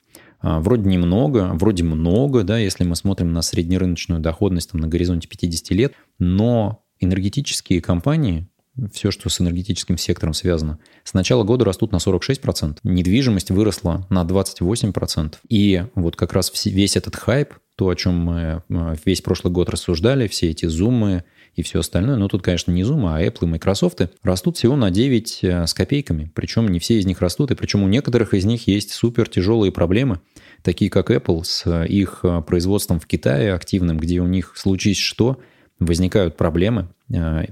А, 0.48 0.60
вроде 0.60 0.88
немного, 0.88 1.50
вроде 1.54 1.82
много, 1.82 2.44
да, 2.44 2.56
если 2.56 2.84
мы 2.84 2.94
смотрим 2.94 3.32
на 3.32 3.42
среднерыночную 3.42 4.20
доходность 4.20 4.70
там, 4.70 4.80
на 4.80 4.86
горизонте 4.86 5.26
50 5.26 5.70
лет, 5.70 5.94
но 6.20 6.84
энергетические 7.00 7.82
компании, 7.82 8.46
все, 8.92 9.10
что 9.10 9.28
с 9.28 9.40
энергетическим 9.40 9.98
сектором 9.98 10.34
связано, 10.34 10.78
с 11.02 11.14
начала 11.14 11.42
года 11.42 11.64
растут 11.64 11.90
на 11.90 11.96
46%. 11.96 12.78
Недвижимость 12.84 13.50
выросла 13.50 14.06
на 14.08 14.22
28%. 14.22 15.34
И 15.48 15.84
вот 15.96 16.14
как 16.14 16.32
раз 16.32 16.52
весь 16.64 16.96
этот 16.96 17.16
хайп, 17.16 17.54
то, 17.74 17.88
о 17.88 17.96
чем 17.96 18.14
мы 18.14 18.62
а, 18.70 18.94
весь 19.04 19.22
прошлый 19.22 19.52
год 19.52 19.68
рассуждали, 19.68 20.28
все 20.28 20.50
эти 20.50 20.66
зумы, 20.66 21.24
и 21.56 21.62
все 21.62 21.80
остальное. 21.80 22.16
Но 22.16 22.28
тут, 22.28 22.42
конечно, 22.42 22.70
не 22.70 22.82
Zoom, 22.82 23.06
а 23.08 23.20
Apple 23.20 23.44
и 23.44 23.46
Microsoft 23.46 24.00
растут 24.22 24.58
всего 24.58 24.76
на 24.76 24.90
9 24.90 25.38
э, 25.42 25.66
с 25.66 25.74
копейками. 25.74 26.30
Причем 26.34 26.68
не 26.68 26.78
все 26.78 26.98
из 26.98 27.06
них 27.06 27.20
растут, 27.20 27.50
и 27.50 27.54
причем 27.54 27.82
у 27.82 27.88
некоторых 27.88 28.34
из 28.34 28.44
них 28.44 28.66
есть 28.68 28.92
супер 28.92 29.28
тяжелые 29.28 29.72
проблемы, 29.72 30.20
такие 30.62 30.90
как 30.90 31.10
Apple 31.10 31.42
с 31.44 31.62
э, 31.66 31.88
их 31.88 32.20
э, 32.22 32.42
производством 32.42 33.00
в 33.00 33.06
Китае 33.06 33.54
активным, 33.54 33.96
где 33.96 34.20
у 34.20 34.26
них 34.26 34.52
случись 34.56 34.98
что, 34.98 35.40
возникают 35.78 36.38
проблемы, 36.38 36.88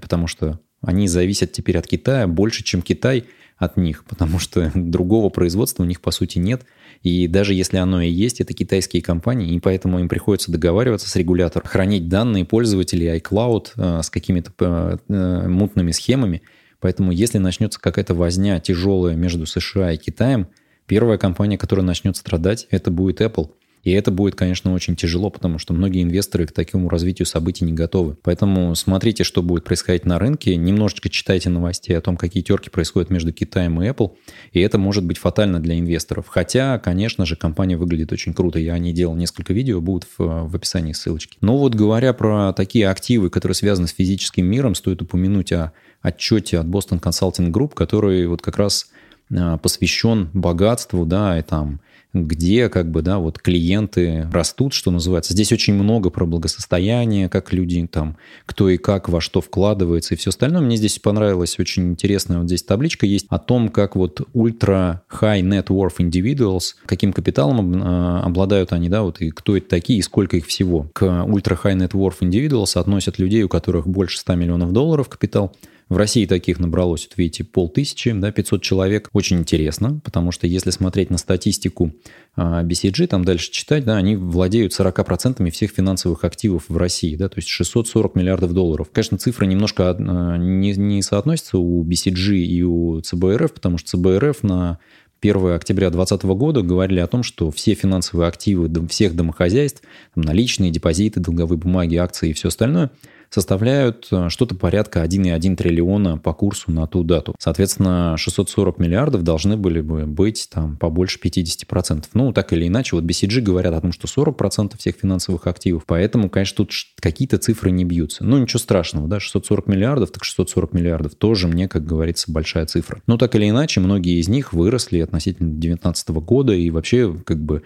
потому 0.00 0.28
что 0.28 0.58
они 0.80 1.08
зависят 1.08 1.52
теперь 1.52 1.76
от 1.76 1.86
Китая 1.86 2.26
больше, 2.26 2.64
чем 2.64 2.80
Китай 2.80 3.24
от 3.64 3.76
них, 3.76 4.04
потому 4.04 4.38
что 4.38 4.70
другого 4.74 5.28
производства 5.30 5.82
у 5.82 5.86
них, 5.86 6.00
по 6.00 6.10
сути, 6.10 6.38
нет– 6.38 6.62
и 7.04 7.28
даже 7.28 7.52
если 7.52 7.76
оно 7.76 8.00
и 8.00 8.08
есть, 8.08 8.40
это 8.40 8.54
китайские 8.54 9.02
компании, 9.02 9.54
и 9.54 9.60
поэтому 9.60 10.00
им 10.00 10.08
приходится 10.08 10.50
договариваться 10.50 11.08
с 11.08 11.14
регулятором, 11.16 11.68
хранить 11.68 12.08
данные 12.08 12.46
пользователей 12.46 13.18
iCloud 13.18 13.72
э, 13.76 14.02
с 14.02 14.08
какими-то 14.08 14.52
э, 14.58 14.96
э, 15.10 15.48
мутными 15.48 15.90
схемами. 15.90 16.40
Поэтому 16.80 17.12
если 17.12 17.36
начнется 17.36 17.78
какая-то 17.78 18.14
возня 18.14 18.58
тяжелая 18.58 19.16
между 19.16 19.44
США 19.44 19.92
и 19.92 19.98
Китаем, 19.98 20.48
первая 20.86 21.18
компания, 21.18 21.58
которая 21.58 21.84
начнет 21.84 22.16
страдать, 22.16 22.66
это 22.70 22.90
будет 22.90 23.20
Apple. 23.20 23.50
И 23.84 23.92
это 23.92 24.10
будет, 24.10 24.34
конечно, 24.34 24.72
очень 24.72 24.96
тяжело, 24.96 25.30
потому 25.30 25.58
что 25.58 25.74
многие 25.74 26.02
инвесторы 26.02 26.46
к 26.46 26.52
такому 26.52 26.88
развитию 26.88 27.26
событий 27.26 27.64
не 27.64 27.72
готовы. 27.72 28.16
Поэтому 28.22 28.74
смотрите, 28.74 29.24
что 29.24 29.42
будет 29.42 29.64
происходить 29.64 30.06
на 30.06 30.18
рынке, 30.18 30.56
немножечко 30.56 31.08
читайте 31.08 31.50
новостей 31.50 31.96
о 31.96 32.00
том, 32.00 32.16
какие 32.16 32.42
терки 32.42 32.70
происходят 32.70 33.10
между 33.10 33.32
Китаем 33.32 33.80
и 33.82 33.86
Apple, 33.86 34.12
и 34.52 34.60
это 34.60 34.78
может 34.78 35.04
быть 35.04 35.18
фатально 35.18 35.60
для 35.60 35.78
инвесторов. 35.78 36.26
Хотя, 36.28 36.78
конечно 36.78 37.26
же, 37.26 37.36
компания 37.36 37.76
выглядит 37.76 38.12
очень 38.12 38.32
круто. 38.32 38.58
Я 38.58 38.74
о 38.74 38.78
ней 38.78 38.92
делал 38.92 39.14
несколько 39.14 39.52
видео, 39.52 39.80
будут 39.80 40.08
в, 40.16 40.48
в 40.48 40.56
описании 40.56 40.92
ссылочки. 40.92 41.36
Но 41.40 41.58
вот 41.58 41.74
говоря 41.74 42.12
про 42.14 42.52
такие 42.52 42.88
активы, 42.88 43.28
которые 43.28 43.54
связаны 43.54 43.86
с 43.86 43.92
физическим 43.92 44.46
миром, 44.46 44.74
стоит 44.74 45.02
упомянуть 45.02 45.52
о 45.52 45.72
отчете 46.00 46.58
от 46.58 46.66
Boston 46.66 47.00
Consulting 47.00 47.50
Group, 47.50 47.74
который 47.74 48.26
вот 48.26 48.42
как 48.42 48.56
раз 48.56 48.86
а, 49.34 49.58
посвящен 49.58 50.30
богатству, 50.32 51.06
да, 51.06 51.38
и 51.38 51.42
там 51.42 51.80
где 52.14 52.68
как 52.68 52.90
бы, 52.90 53.02
да, 53.02 53.18
вот 53.18 53.38
клиенты 53.38 54.28
растут, 54.32 54.72
что 54.72 54.90
называется. 54.90 55.34
Здесь 55.34 55.52
очень 55.52 55.74
много 55.74 56.10
про 56.10 56.24
благосостояние, 56.24 57.28
как 57.28 57.52
люди 57.52 57.86
там, 57.90 58.16
кто 58.46 58.70
и 58.70 58.76
как 58.76 59.08
во 59.08 59.20
что 59.20 59.40
вкладывается 59.40 60.14
и 60.14 60.16
все 60.16 60.30
остальное. 60.30 60.62
Мне 60.62 60.76
здесь 60.76 60.98
понравилось 60.98 61.58
очень 61.58 61.90
интересная 61.90 62.38
вот 62.38 62.46
здесь 62.46 62.62
табличка 62.62 63.04
есть 63.04 63.26
о 63.28 63.38
том, 63.38 63.68
как 63.68 63.96
вот 63.96 64.26
ультра 64.32 65.02
high 65.10 65.42
net 65.42 65.66
worth 65.66 65.96
individuals, 65.98 66.74
каким 66.86 67.12
капиталом 67.12 67.82
а, 67.82 68.22
обладают 68.22 68.72
они, 68.72 68.88
да, 68.88 69.02
вот 69.02 69.20
и 69.20 69.30
кто 69.30 69.56
это 69.56 69.68
такие 69.68 69.98
и 69.98 70.02
сколько 70.02 70.36
их 70.36 70.46
всего. 70.46 70.88
К 70.92 71.24
ультра 71.24 71.58
high 71.62 71.76
net 71.76 71.90
worth 71.90 72.20
individuals 72.20 72.78
относят 72.78 73.18
людей, 73.18 73.42
у 73.42 73.48
которых 73.48 73.88
больше 73.88 74.18
100 74.18 74.34
миллионов 74.36 74.72
долларов 74.72 75.08
капитал, 75.08 75.54
в 75.88 75.96
России 75.96 76.24
таких 76.24 76.58
набралось, 76.58 77.06
вот 77.08 77.18
видите, 77.18 77.44
полтысячи, 77.44 78.10
да, 78.12 78.32
500 78.32 78.62
человек. 78.62 79.10
Очень 79.12 79.40
интересно, 79.40 80.00
потому 80.02 80.32
что 80.32 80.46
если 80.46 80.70
смотреть 80.70 81.10
на 81.10 81.18
статистику 81.18 81.92
а, 82.36 82.64
BCG, 82.64 83.06
там 83.06 83.24
дальше 83.24 83.50
читать, 83.50 83.84
да, 83.84 83.96
они 83.96 84.16
владеют 84.16 84.72
40% 84.72 85.50
всех 85.50 85.70
финансовых 85.72 86.24
активов 86.24 86.64
в 86.68 86.76
России, 86.76 87.16
да, 87.16 87.28
то 87.28 87.36
есть 87.36 87.48
640 87.48 88.14
миллиардов 88.14 88.54
долларов. 88.54 88.88
Конечно, 88.92 89.18
цифры 89.18 89.46
немножко 89.46 89.90
а, 89.90 90.36
не, 90.36 90.72
не 90.72 91.02
соотносятся 91.02 91.58
у 91.58 91.84
BCG 91.84 92.36
и 92.36 92.62
у 92.62 93.00
ЦБРФ, 93.00 93.52
потому 93.52 93.76
что 93.76 93.98
ЦБРФ 93.98 94.42
на 94.42 94.78
1 95.20 95.52
октября 95.52 95.90
2020 95.90 96.24
года 96.36 96.62
говорили 96.62 97.00
о 97.00 97.06
том, 97.06 97.22
что 97.22 97.50
все 97.50 97.74
финансовые 97.74 98.28
активы 98.28 98.70
всех 98.88 99.14
домохозяйств, 99.14 99.82
наличные, 100.14 100.70
депозиты, 100.70 101.20
долговые 101.20 101.58
бумаги, 101.58 101.96
акции 101.96 102.30
и 102.30 102.32
все 102.32 102.48
остальное– 102.48 102.90
составляют 103.34 104.06
э, 104.12 104.28
что-то 104.28 104.54
порядка 104.54 105.02
1,1 105.02 105.56
триллиона 105.56 106.18
по 106.18 106.32
курсу 106.32 106.70
на 106.70 106.86
ту 106.86 107.02
дату. 107.02 107.34
Соответственно, 107.38 108.14
640 108.16 108.78
миллиардов 108.78 109.24
должны 109.24 109.56
были 109.56 109.80
бы 109.80 110.06
быть 110.06 110.48
там 110.52 110.76
побольше 110.76 111.18
50%. 111.22 112.04
Ну, 112.14 112.32
так 112.32 112.52
или 112.52 112.68
иначе, 112.68 112.94
вот 112.94 113.04
BCG 113.04 113.40
говорят 113.40 113.74
о 113.74 113.80
том, 113.80 113.92
что 113.92 114.06
40% 114.06 114.78
всех 114.78 114.94
финансовых 114.94 115.48
активов, 115.48 115.82
поэтому, 115.84 116.30
конечно, 116.30 116.58
тут 116.58 116.72
какие-то 117.00 117.38
цифры 117.38 117.72
не 117.72 117.84
бьются. 117.84 118.24
Ну, 118.24 118.38
ничего 118.38 118.60
страшного, 118.60 119.08
да, 119.08 119.18
640 119.18 119.66
миллиардов, 119.66 120.12
так 120.12 120.22
640 120.22 120.72
миллиардов 120.72 121.16
тоже 121.16 121.48
мне, 121.48 121.66
как 121.68 121.84
говорится, 121.84 122.30
большая 122.30 122.66
цифра. 122.66 123.02
Но 123.08 123.18
так 123.18 123.34
или 123.34 123.50
иначе, 123.50 123.80
многие 123.80 124.20
из 124.20 124.28
них 124.28 124.52
выросли 124.52 125.00
относительно 125.00 125.48
2019 125.50 126.08
года, 126.10 126.52
и 126.52 126.70
вообще, 126.70 127.12
как 127.26 127.42
бы, 127.42 127.62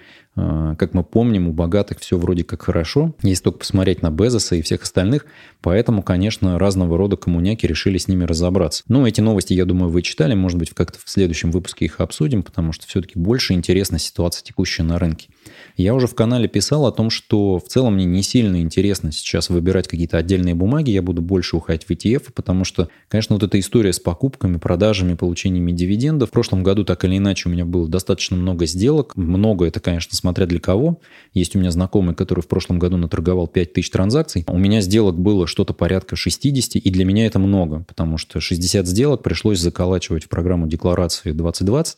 как 0.79 0.95
мы 0.95 1.05
помним, 1.05 1.49
у 1.49 1.53
богатых 1.53 2.01
все 2.01 2.19
вроде 2.19 2.45
как 2.45 2.63
хорошо. 2.63 3.15
Если 3.23 3.45
только 3.45 3.59
посмотреть 3.59 4.03
на 4.03 4.11
Безоса 4.11 4.57
и 4.57 4.63
всех 4.63 4.83
остальных, 4.83 5.27
Поэтому, 5.61 6.03
конечно, 6.03 6.59
разного 6.59 6.97
рода 6.97 7.17
коммуняки 7.17 7.67
решили 7.67 7.99
с 7.99 8.07
ними 8.07 8.25
разобраться. 8.25 8.85
Ну, 8.89 9.07
эти 9.07 9.21
новости, 9.21 9.55
я 9.55 9.65
думаю, 9.65 9.91
вы 9.91 10.03
читали. 10.03 10.35
Может 10.35 10.59
быть, 10.59 10.71
как-то 10.71 10.99
в 11.05 11.11
следующем 11.11 11.51
выпуске 11.51 11.87
их 11.87 12.01
обсудим, 12.01 12.45
потому 12.45 12.73
что 12.73 12.87
все-таки 12.87 13.19
больше 13.19 13.55
интересна 13.55 13.99
ситуация 13.99 14.45
текущая 14.45 14.85
на 14.85 14.99
рынке. 14.99 15.29
Я 15.77 15.95
уже 15.95 16.07
в 16.07 16.15
канале 16.15 16.47
писал 16.49 16.87
о 16.87 16.93
том, 16.93 17.11
что 17.11 17.59
в 17.59 17.65
целом 17.65 17.95
мне 17.95 18.05
не 18.05 18.23
сильно 18.23 18.61
интересно 18.61 19.11
сейчас 19.11 19.49
выбирать 19.49 19.89
какие-то 19.89 20.17
отдельные 20.17 20.55
бумаги, 20.55 20.91
я 20.91 21.03
буду 21.03 21.23
больше 21.23 21.57
уходить 21.57 21.85
в 21.85 21.91
ETF, 21.91 22.33
потому 22.33 22.65
что, 22.65 22.89
конечно, 23.09 23.35
вот 23.35 23.43
эта 23.43 23.59
история 23.59 23.93
с 23.93 23.99
покупками, 23.99 24.59
продажами, 24.59 25.15
получениями 25.15 25.73
дивидендов. 25.73 26.29
В 26.29 26.33
прошлом 26.33 26.63
году 26.63 26.85
так 26.85 27.05
или 27.05 27.17
иначе 27.17 27.49
у 27.49 27.53
меня 27.53 27.65
было 27.65 27.89
достаточно 27.89 28.37
много 28.37 28.67
сделок. 28.67 29.17
Много 29.17 29.67
это, 29.67 29.81
конечно, 29.81 30.15
смотря 30.29 30.45
для 30.45 30.61
кого. 30.61 31.01
Есть 31.33 31.57
у 31.57 31.59
меня 31.59 31.71
знакомый, 31.71 32.15
который 32.15 32.41
в 32.41 32.49
прошлом 32.49 32.79
году 32.79 32.99
наторговал 32.99 33.49
5000 33.49 33.91
транзакций. 33.91 34.45
У 34.47 34.59
меня 34.59 34.83
сделок 34.83 35.19
было 35.19 35.47
что-то 35.47 35.73
порядка 35.73 36.17
60, 36.17 36.77
и 36.77 36.91
для 36.91 37.07
меня 37.07 37.25
это 37.25 37.39
много, 37.39 37.85
потому 37.89 38.19
что 38.19 38.39
60 38.39 38.87
сделок 38.87 39.23
пришлось 39.23 39.59
заколачивать 39.59 40.25
в 40.25 40.29
программу 40.29 40.67
декларации 40.67 41.33
2020, 41.33 41.97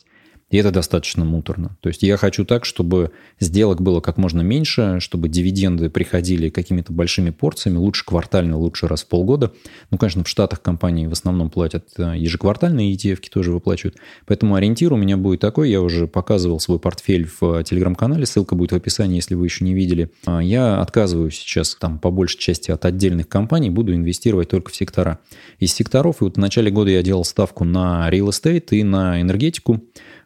и 0.51 0.57
это 0.57 0.71
достаточно 0.71 1.23
муторно. 1.23 1.77
То 1.79 1.87
есть 1.87 2.03
я 2.03 2.17
хочу 2.17 2.45
так, 2.45 2.65
чтобы 2.65 3.11
сделок 3.39 3.81
было 3.81 4.01
как 4.01 4.17
можно 4.17 4.41
меньше, 4.41 4.97
чтобы 4.99 5.29
дивиденды 5.29 5.89
приходили 5.89 6.49
какими-то 6.49 6.91
большими 6.91 7.29
порциями, 7.29 7.77
лучше 7.77 8.05
квартально, 8.05 8.57
лучше 8.57 8.87
раз 8.87 9.03
в 9.03 9.07
полгода. 9.07 9.53
Ну, 9.89 9.97
конечно, 9.97 10.25
в 10.25 10.27
Штатах 10.27 10.61
компании 10.61 11.07
в 11.07 11.13
основном 11.13 11.49
платят 11.49 11.87
э, 11.97 12.15
ежеквартальные 12.17 12.93
ETF, 12.93 13.21
тоже 13.29 13.51
выплачивают. 13.51 13.95
Поэтому 14.25 14.55
ориентир 14.55 14.91
у 14.91 14.97
меня 14.97 15.15
будет 15.15 15.39
такой. 15.39 15.69
Я 15.69 15.81
уже 15.81 16.05
показывал 16.05 16.59
свой 16.59 16.79
портфель 16.79 17.27
в 17.27 17.59
э, 17.59 17.63
телеграм-канале, 17.63 18.25
ссылка 18.25 18.55
будет 18.55 18.73
в 18.73 18.75
описании, 18.75 19.15
если 19.15 19.35
вы 19.35 19.45
еще 19.45 19.63
не 19.63 19.73
видели. 19.73 20.11
А, 20.25 20.43
я 20.43 20.81
отказываюсь 20.81 21.35
сейчас 21.35 21.75
там 21.75 21.97
по 21.97 22.11
большей 22.11 22.39
части 22.39 22.71
от 22.71 22.83
отдельных 22.83 23.29
компаний, 23.29 23.69
буду 23.69 23.95
инвестировать 23.95 24.49
только 24.49 24.71
в 24.71 24.75
сектора. 24.75 25.19
Из 25.59 25.73
секторов, 25.73 26.21
и 26.21 26.25
вот 26.25 26.35
в 26.35 26.39
начале 26.39 26.71
года 26.71 26.91
я 26.91 27.01
делал 27.03 27.23
ставку 27.23 27.63
на 27.63 28.09
real 28.11 28.27
estate 28.27 28.67
и 28.71 28.83
на 28.83 29.21
энергетику. 29.21 29.81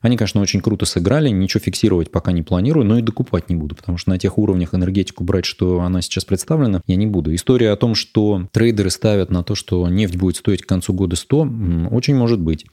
Они, 0.05 0.17
конечно, 0.17 0.39
очень 0.39 0.61
круто 0.61 0.85
сыграли, 0.85 1.29
ничего 1.29 1.59
фиксировать 1.61 2.11
пока 2.11 2.31
не 2.31 2.43
планирую, 2.43 2.85
но 2.85 2.99
и 2.99 3.01
докупать 3.01 3.49
не 3.49 3.55
буду, 3.55 3.75
потому 3.75 3.97
что 3.97 4.11
на 4.11 4.19
тех 4.19 4.37
уровнях 4.37 4.75
энергетику 4.75 5.23
брать, 5.23 5.45
что 5.45 5.81
она 5.81 5.99
сейчас 6.03 6.25
представлена, 6.25 6.81
я 6.85 6.95
не 6.95 7.07
буду. 7.07 7.33
История 7.33 7.71
о 7.71 7.75
том, 7.75 7.95
что 7.95 8.47
трейдеры 8.51 8.91
ставят 8.91 9.31
на 9.31 9.43
то, 9.43 9.55
что 9.55 9.89
нефть 9.89 10.15
будет 10.15 10.35
стоить 10.35 10.61
к 10.61 10.69
концу 10.69 10.93
года 10.93 11.15
100, 11.15 11.49
очень 11.89 12.13
может 12.13 12.39
быть. 12.39 12.67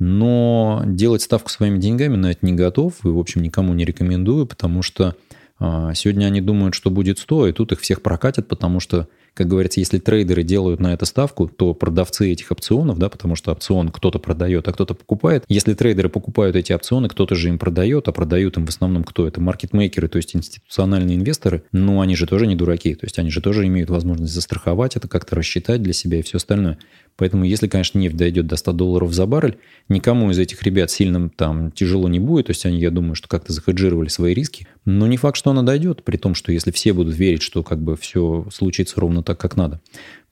Но 0.00 0.82
делать 0.84 1.22
ставку 1.22 1.50
своими 1.50 1.78
деньгами 1.78 2.16
на 2.16 2.32
это 2.32 2.44
не 2.44 2.52
готов 2.52 2.94
и, 3.04 3.08
в 3.08 3.18
общем, 3.20 3.42
никому 3.42 3.74
не 3.74 3.84
рекомендую, 3.84 4.48
потому 4.48 4.82
что 4.82 5.14
а, 5.60 5.94
сегодня 5.94 6.26
они 6.26 6.40
думают, 6.40 6.74
что 6.74 6.90
будет 6.90 7.20
100, 7.20 7.46
и 7.46 7.52
тут 7.52 7.70
их 7.70 7.80
всех 7.80 8.02
прокатят, 8.02 8.48
потому 8.48 8.80
что 8.80 9.06
как 9.34 9.48
говорится, 9.48 9.80
если 9.80 9.98
трейдеры 9.98 10.42
делают 10.42 10.80
на 10.80 10.92
это 10.92 11.06
ставку, 11.06 11.48
то 11.48 11.74
продавцы 11.74 12.30
этих 12.30 12.50
опционов, 12.50 12.98
да, 12.98 13.08
потому 13.08 13.34
что 13.34 13.52
опцион 13.52 13.88
кто-то 13.90 14.18
продает, 14.18 14.68
а 14.68 14.72
кто-то 14.72 14.94
покупает. 14.94 15.44
Если 15.48 15.74
трейдеры 15.74 16.08
покупают 16.08 16.54
эти 16.56 16.72
опционы, 16.72 17.08
кто-то 17.08 17.34
же 17.34 17.48
им 17.48 17.58
продает, 17.58 18.08
а 18.08 18.12
продают 18.12 18.56
им 18.58 18.66
в 18.66 18.68
основном 18.68 19.04
кто? 19.04 19.26
Это 19.26 19.40
маркетмейкеры, 19.40 20.08
то 20.08 20.16
есть 20.16 20.36
институциональные 20.36 21.16
инвесторы. 21.16 21.64
Ну, 21.72 22.00
они 22.00 22.14
же 22.14 22.26
тоже 22.26 22.46
не 22.46 22.56
дураки, 22.56 22.94
то 22.94 23.06
есть 23.06 23.18
они 23.18 23.30
же 23.30 23.40
тоже 23.40 23.66
имеют 23.66 23.90
возможность 23.90 24.34
застраховать 24.34 24.96
это, 24.96 25.08
как-то 25.08 25.36
рассчитать 25.36 25.82
для 25.82 25.92
себя 25.92 26.18
и 26.18 26.22
все 26.22 26.36
остальное. 26.36 26.78
Поэтому, 27.16 27.44
если, 27.44 27.68
конечно, 27.68 27.98
нефть 27.98 28.16
дойдет 28.16 28.46
до 28.46 28.56
100 28.56 28.72
долларов 28.72 29.12
за 29.12 29.26
баррель, 29.26 29.58
никому 29.88 30.30
из 30.30 30.38
этих 30.38 30.62
ребят 30.62 30.90
сильно 30.90 31.28
там 31.28 31.70
тяжело 31.70 32.08
не 32.08 32.18
будет. 32.18 32.46
То 32.46 32.50
есть 32.50 32.64
они, 32.64 32.80
я 32.80 32.90
думаю, 32.90 33.14
что 33.14 33.28
как-то 33.28 33.52
захеджировали 33.52 34.08
свои 34.08 34.34
риски. 34.34 34.66
Но 34.84 35.06
не 35.06 35.16
факт, 35.16 35.36
что 35.36 35.50
она 35.50 35.62
дойдет, 35.62 36.02
при 36.04 36.16
том, 36.16 36.34
что 36.34 36.52
если 36.52 36.70
все 36.70 36.92
будут 36.92 37.16
верить, 37.16 37.42
что 37.42 37.62
как 37.62 37.80
бы 37.80 37.96
все 37.96 38.46
случится 38.50 39.00
ровно 39.00 39.21
так, 39.22 39.38
как 39.38 39.56
надо. 39.56 39.80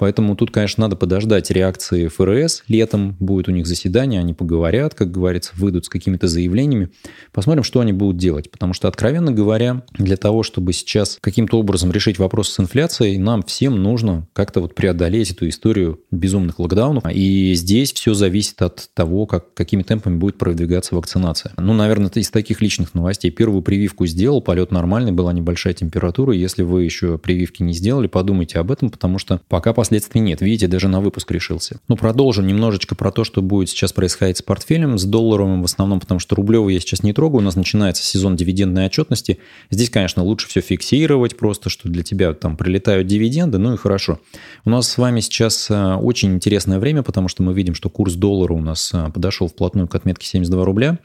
Поэтому 0.01 0.35
тут, 0.35 0.51
конечно, 0.51 0.81
надо 0.81 0.97
подождать 0.97 1.51
реакции 1.51 2.09
ФРС. 2.09 2.63
Летом 2.69 3.17
будет 3.21 3.49
у 3.49 3.51
них 3.51 3.67
заседание, 3.67 4.21
они 4.21 4.33
поговорят, 4.33 4.95
как 4.95 5.11
говорится, 5.11 5.53
выйдут 5.57 5.85
с 5.85 5.89
какими-то 5.91 6.27
заявлениями. 6.27 6.89
Посмотрим, 7.33 7.65
что 7.65 7.81
они 7.81 7.93
будут 7.93 8.17
делать. 8.17 8.51
Потому 8.51 8.73
что, 8.73 8.89
откровенно 8.89 9.31
говоря, 9.31 9.83
для 9.93 10.17
того, 10.17 10.43
чтобы 10.43 10.73
сейчас 10.73 11.19
каким-то 11.21 11.59
образом 11.59 11.93
решить 11.93 12.19
вопрос 12.19 12.49
с 12.49 12.59
инфляцией, 12.59 13.19
нам 13.19 13.43
всем 13.43 13.83
нужно 13.83 14.27
как-то 14.33 14.63
вот 14.63 14.75
преодолеть 14.75 15.33
эту 15.33 15.47
историю 15.51 16.01
безумных 16.11 16.59
локдаунов. 16.59 17.05
И 17.13 17.53
здесь 17.53 17.93
все 17.93 18.15
зависит 18.15 18.63
от 18.63 18.89
того, 18.95 19.27
как, 19.27 19.53
какими 19.53 19.83
темпами 19.83 20.17
будет 20.17 20.39
продвигаться 20.39 20.95
вакцинация. 20.95 21.53
Ну, 21.59 21.75
наверное, 21.75 22.11
из 22.15 22.31
таких 22.31 22.63
личных 22.63 22.95
новостей. 22.95 23.31
Первую 23.31 23.61
прививку 23.61 24.07
сделал, 24.07 24.41
полет 24.41 24.71
нормальный, 24.71 25.13
была 25.13 25.35
небольшая 25.35 25.75
температура. 25.75 26.33
Если 26.33 26.63
вы 26.63 26.85
еще 26.85 27.19
прививки 27.19 27.63
не 27.63 27.75
сделали, 27.75 28.07
подумайте 28.07 28.59
об 28.59 28.71
этом, 28.71 28.80
потому 28.89 29.19
что 29.19 29.41
пока 29.49 29.75
последствий 29.75 30.21
нет. 30.21 30.41
Видите, 30.41 30.69
даже 30.69 30.89
на 30.89 31.01
выпуск 31.01 31.31
решился. 31.31 31.81
Ну, 31.89 31.97
продолжим 31.97 32.47
немножечко 32.47 32.95
про 32.95 33.11
то, 33.11 33.25
что 33.25 33.43
будет 33.43 33.69
сейчас 33.69 33.93
происходить 33.93 34.39
с 34.39 34.43
портфелем, 34.43 34.99
с 34.99 35.05
долларовым 35.05 35.63
в 35.63 35.65
основном, 35.67 36.01
потому 36.01 36.21
что 36.21 36.37
рублевый 36.37 36.75
я 36.75 36.81
сейчас 36.81 37.03
не 37.03 37.13
трогаю. 37.13 37.41
У 37.41 37.45
нас 37.45 37.57
начинается 37.57 38.03
сезон 38.03 38.37
дивидендной 38.37 38.87
отчетности. 38.87 39.41
Здесь, 39.71 39.91
конечно, 39.91 40.23
лучше 40.23 40.49
все 40.49 40.61
фиксировать 40.61 41.37
просто, 41.37 41.69
что 41.69 41.89
для 41.89 42.03
тебя 42.03 42.33
там 42.33 42.57
прилетают 42.57 43.07
дивиденды, 43.07 43.59
ну 43.59 43.75
и 43.75 43.77
хорошо. 43.77 44.21
У 44.65 44.71
нас 44.71 44.89
с 44.89 44.97
вами 44.97 45.21
сейчас 45.21 45.71
э, 45.71 45.95
очень 45.97 46.33
интересное 46.35 46.79
время, 46.79 47.03
потому 47.03 47.29
что 47.29 47.43
мы 47.43 47.53
видим, 47.53 47.75
что 47.75 47.91
курс 47.91 48.15
доллара 48.15 48.53
у 48.53 48.61
нас 48.61 48.93
э, 48.95 49.11
подошел 49.13 49.49
вплотную 49.49 49.89
к 49.89 49.95
отметке 49.95 50.27
72 50.27 50.65
рубля. 50.65 50.99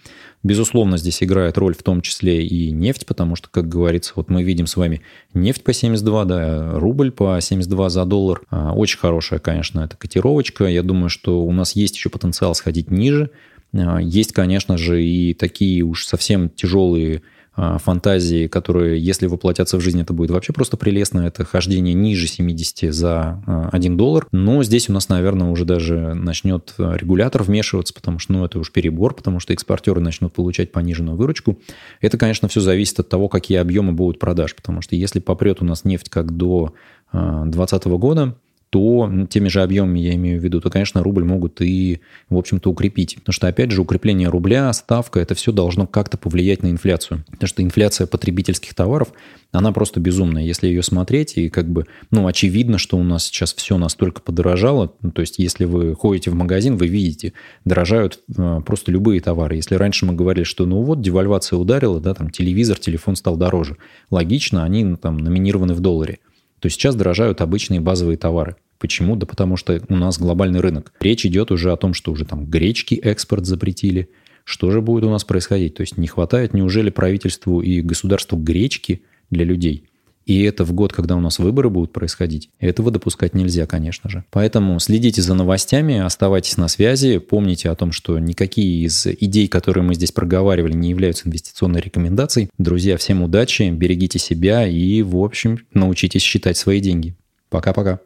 Безусловно, 0.46 0.98
здесь 0.98 1.24
играет 1.24 1.58
роль 1.58 1.74
в 1.74 1.82
том 1.82 2.02
числе 2.02 2.46
и 2.46 2.70
нефть, 2.70 3.08
потому 3.08 3.36
что, 3.36 3.50
как 3.50 3.68
говорится, 3.68 4.14
вот 4.16 4.30
мы 4.30 4.44
видим 4.44 4.68
с 4.68 4.78
вами 4.78 5.02
нефть 5.34 5.64
по 5.64 5.74
72, 5.74 6.26
да, 6.26 6.78
рубль 6.78 7.10
по 7.10 7.42
72 7.42 7.90
за 7.90 8.06
доллар. 8.06 8.44
А, 8.52 8.72
очень 8.74 9.00
хорошая, 9.00 9.40
конечно, 9.40 9.80
это 9.80 9.98
котировочка. 9.98 10.66
Я 10.66 10.84
думаю, 10.84 11.10
что 11.10 11.42
у 11.42 11.52
нас 11.52 11.76
есть 11.76 11.96
еще 11.96 12.12
потенциал 12.12 12.54
сходить 12.54 12.92
ниже. 12.92 13.32
А, 13.74 13.98
есть, 13.98 14.34
конечно 14.34 14.78
же, 14.78 15.04
и 15.04 15.34
такие 15.34 15.82
уж 15.82 16.06
совсем 16.06 16.50
тяжелые 16.50 17.24
фантазии, 17.56 18.48
которые, 18.48 19.00
если 19.00 19.28
воплотятся 19.28 19.78
в 19.78 19.82
жизнь, 19.82 20.02
это 20.02 20.14
будет 20.14 20.32
вообще 20.32 20.52
просто 20.52 20.76
прелестно. 20.78 21.22
Это 21.22 21.46
хождение 21.46 21.94
ниже 21.94 22.28
70 22.28 22.94
за 22.94 23.42
1 23.72 23.94
а, 23.94 23.98
доллар. 23.98 24.28
Но 24.32 24.64
здесь 24.64 24.90
у 24.90 24.94
нас, 24.94 25.08
наверное, 25.10 25.50
уже 25.50 25.64
даже 25.64 26.14
начнет 26.14 26.74
регулятор 26.78 27.44
вмешиваться, 27.44 27.94
потому 27.94 28.20
что, 28.20 28.34
ну, 28.34 28.46
это 28.46 28.60
уж 28.60 28.72
перебор, 28.72 29.14
потому 29.14 29.40
что 29.40 29.54
экспортеры 29.54 30.02
начнут 30.02 30.34
получать 30.34 30.72
пониженную 30.72 31.18
выручку. 31.18 31.58
Это, 32.02 32.18
конечно, 32.18 32.48
все 32.48 32.60
зависит 32.60 33.00
от 33.00 33.10
того, 33.10 33.30
какие 33.30 33.58
объемы 33.58 33.94
будут 33.94 34.20
продаж, 34.20 34.56
потому 34.56 34.82
что 34.82 34.96
если 34.96 35.20
попрет 35.20 35.62
у 35.62 35.66
нас 35.66 35.86
нефть 35.86 36.10
как 36.10 36.36
до 36.36 36.74
2020 37.14 37.86
года, 37.86 38.36
то 38.70 39.10
теми 39.30 39.48
же 39.48 39.62
объемами, 39.64 40.00
я 40.00 40.16
имею 40.16 40.40
в 40.40 40.44
виду, 40.44 40.60
то, 40.60 40.70
конечно, 40.70 41.02
рубль 41.04 41.24
могут 41.24 41.62
и, 41.62 42.02
в 42.30 42.38
общем-то, 42.38 42.70
укрепить. 42.70 43.16
Потому 43.16 43.34
что, 43.34 43.48
опять 43.48 43.72
же, 43.72 43.82
укрепление 43.82 44.30
рубля, 44.30 44.72
ставка, 44.74 45.20
это 45.20 45.36
все 45.36 45.52
должно 45.52 45.88
как-то 45.88 46.18
повлиять 46.18 46.64
на 46.64 46.72
инфляцию. 46.72 47.24
Потому 47.32 47.48
что 47.48 47.64
инфляция 47.64 48.08
потребительских 48.08 48.74
товаров, 48.74 49.14
она 49.52 49.72
просто 49.72 50.00
безумная. 50.00 50.44
Если 50.44 50.68
ее 50.68 50.84
смотреть, 50.84 51.38
и 51.38 51.50
как 51.50 51.70
бы, 51.70 51.86
ну, 52.12 52.28
очевидно, 52.28 52.78
что 52.78 52.98
у 52.98 53.04
нас 53.04 53.26
сейчас 53.26 53.54
все 53.54 53.78
настолько 53.78 54.22
подорожало. 54.22 54.94
Ну, 55.02 55.12
то 55.12 55.22
есть, 55.22 55.40
если 55.40 55.66
вы 55.66 55.96
ходите 55.96 56.32
в 56.32 56.36
магазин, 56.36 56.76
вы 56.76 56.88
видите, 56.88 57.34
дорожают 57.64 58.20
э, 58.38 58.62
просто 58.66 58.92
любые 58.92 59.22
товары. 59.22 59.56
Если 59.56 59.76
раньше 59.76 60.06
мы 60.06 60.14
говорили, 60.14 60.44
что, 60.44 60.66
ну, 60.66 60.82
вот, 60.82 61.02
девальвация 61.02 61.58
ударила, 61.58 62.02
да, 62.02 62.14
там, 62.14 62.30
телевизор, 62.30 62.78
телефон 62.78 63.16
стал 63.16 63.38
дороже. 63.38 63.78
Логично, 64.10 64.64
они 64.64 64.84
ну, 64.84 64.98
там 64.98 65.18
номинированы 65.18 65.74
в 65.74 65.80
долларе 65.80 66.20
то 66.60 66.70
сейчас 66.70 66.96
дорожают 66.96 67.42
обычные 67.42 67.80
базовые 67.80 68.18
товары. 68.18 68.56
Почему? 68.78 69.16
Да 69.16 69.26
потому 69.26 69.58
что 69.58 69.82
у 69.90 69.96
нас 69.96 70.18
глобальный 70.18 70.60
рынок. 70.60 70.94
Речь 71.00 71.26
идет 71.26 71.52
уже 71.52 71.72
о 71.72 71.78
том, 71.78 71.94
что 71.94 72.12
уже 72.12 72.26
там 72.26 72.46
гречки 72.46 72.96
экспорт 72.96 73.46
запретили. 73.46 74.10
Что 74.44 74.70
же 74.72 74.82
будет 74.82 75.04
у 75.06 75.10
нас 75.10 75.24
происходить? 75.24 75.76
То 75.76 75.82
есть 75.82 75.98
не 75.98 76.08
хватает, 76.08 76.54
неужели 76.54 76.90
правительству 76.90 77.62
и 77.62 77.82
государству 77.82 78.38
гречки 78.38 79.04
для 79.30 79.44
людей? 79.44 79.90
И 80.26 80.42
это 80.44 80.64
в 80.66 80.74
год, 80.74 80.92
когда 80.92 81.16
у 81.16 81.20
нас 81.20 81.40
выборы 81.40 81.70
будут 81.70 81.94
происходить. 81.94 82.50
Этого 82.60 82.92
допускать 82.92 83.34
нельзя, 83.34 83.66
конечно 83.68 84.10
же. 84.10 84.24
Поэтому 84.32 84.80
следите 84.80 85.22
за 85.22 85.36
новостями, 85.36 86.00
оставайтесь 86.00 86.58
на 86.58 86.68
связи, 86.68 87.20
помните 87.20 87.70
о 87.70 87.76
том, 87.76 87.92
что 87.92 88.18
никакие 88.18 88.86
из 88.86 89.06
идей, 89.06 89.48
которые 89.48 89.84
мы 89.84 89.96
здесь 89.96 90.12
проговаривали, 90.12 90.74
не 90.74 90.90
являются 90.90 91.28
инвестиционной 91.28 91.82
рекомендацией. 91.82 92.50
Друзья, 92.58 92.98
всем 92.98 93.22
удачи, 93.22 93.70
берегите 93.70 94.20
себя 94.20 94.68
и, 94.68 95.02
в 95.02 95.18
общем, 95.18 95.60
научитесь 95.74 96.22
считать 96.22 96.58
свои 96.58 96.80
деньги. 96.80 97.16
Пока-пока. 97.50 98.00